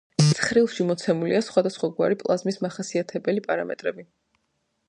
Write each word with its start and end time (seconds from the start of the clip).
ცხრილში 0.37 0.85
მოცემულია 0.91 1.41
სხვადასხვაგვარი 1.49 2.19
პლაზმის 2.23 2.57
მახასიათებელი 2.67 3.45
პარამეტრები. 3.49 4.09